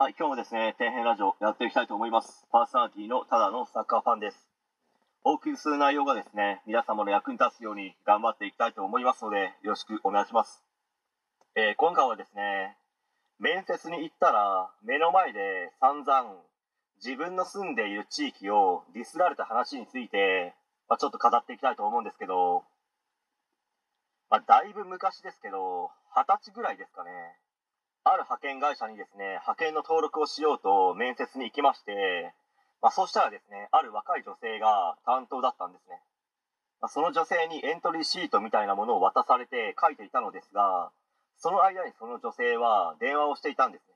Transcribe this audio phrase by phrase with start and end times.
[0.00, 2.46] はい、今日もですね、底辺ラジオやっていきたいと思います。
[2.52, 4.46] パーソナリティのただのサッカーファンです。
[5.24, 10.62] お送りする内容がですね、皆様の役に立つように頑張っていきたいと思いますので、よろしくお願いします。
[11.56, 12.76] えー今回はですね、
[13.40, 16.30] 面接に行ったら、目の前で散々、
[17.04, 20.54] 自分の住んでいる地域をディスられた話について、
[20.88, 22.62] まあ、ちょっと語っていきたいと思うんですけど、
[24.30, 27.10] まあ、だいぶ昔ですけど、二十歳ぐらいですかね。
[28.12, 32.32] ある派遣会社にですね、派遣の登録をしようと面接に行きまして、
[32.80, 36.00] まあ、そうしたらですね、ある若い女性が担当だったんですね。
[36.80, 40.90] まあ、その女性にエントリーシートみたいなものを渡されて書いていたのですが、
[41.36, 43.94] その間にその女性は電話をしていたんですね。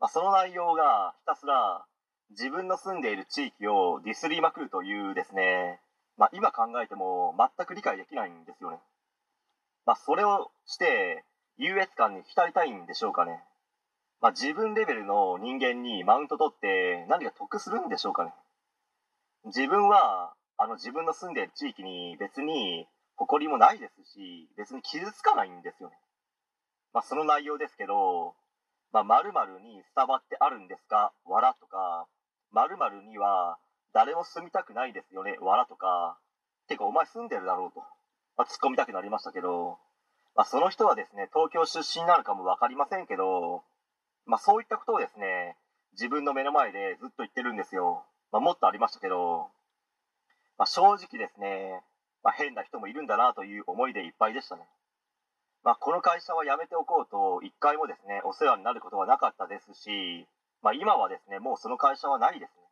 [0.00, 1.84] まあ、その内容がひたすら
[2.30, 5.80] 自分の住んでいる地域をディスりまくるというですね、
[6.16, 8.78] まあ、今考えても全く理解できないんですよね。
[9.84, 11.24] まあ、それをして
[11.58, 13.42] 優越感に浸りたいんでしょうかね。
[14.20, 18.32] まあ、自分レベルの人間にマウント取って何か得するんでしょうかね。
[19.44, 25.96] 自分はあの自分の住んでる地域に別に誇りもないですし別に傷つかないんですよね。
[26.92, 28.34] まあ、その内容ですけど、
[28.92, 31.12] まあ、〇〇にスタバってあるんですか？
[31.26, 32.06] わらとか、
[32.52, 33.58] 〇〇には
[33.92, 35.36] 誰も住みたくないですよね？
[35.40, 36.18] わらとか、
[36.68, 37.80] てかお前住んでるだろうと、
[38.36, 39.78] まあ、突っ込みたくなりましたけど、
[40.36, 43.64] まあ、その人はですね、東京出身なのかもわかりませんけど、
[44.26, 45.56] まあ、そういったことをですね、
[45.92, 48.04] 自分の目の前でずっと言ってるんですよ。
[48.32, 49.48] まあ、もっとありましたけど、
[50.58, 51.80] まあ、正直ですね、
[52.22, 54.68] まあ、変な人もいるんだなという思いでいっぱいでしたね。
[55.66, 60.28] まあ、この会社は辞めておこうと一回もですねお世話になることはなかったですし、
[60.62, 62.62] まあ、今はですねもうその会社はないですね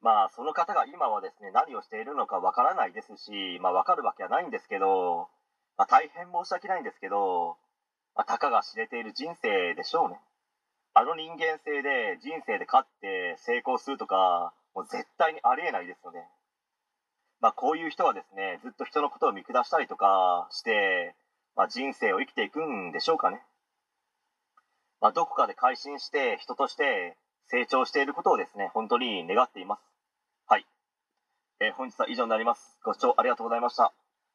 [0.00, 5.28] まあその方が今はですね何をしているのかわからないですしまあわかるわけはないんですけど、
[5.76, 7.56] まあ、大変申し訳ないんですけど、
[8.14, 10.18] まあ、たかが知れている人生でしょうね
[10.94, 16.28] あの人間性で人生で勝って成功するとかもう絶対にありえないですよね
[17.40, 21.14] まあこういう人はですねずっと人のことを見下したりとかして
[21.56, 23.42] まあ、人生を生きていくんでしょうかね。
[25.00, 27.16] まあ、どこかで改心して人として
[27.48, 29.80] 成長していることをですね、本当に願っています。
[30.46, 30.66] はい。
[31.60, 32.78] えー本日は以上になります。
[32.84, 33.92] ご視聴ありがとうございました。